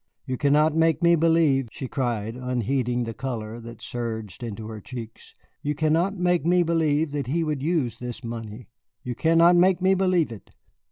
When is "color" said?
3.13-3.59